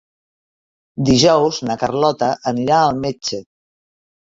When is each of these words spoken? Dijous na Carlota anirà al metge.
Dijous 1.11 1.61
na 1.69 1.77
Carlota 1.85 2.33
anirà 2.57 2.83
al 2.89 3.01
metge. 3.07 3.45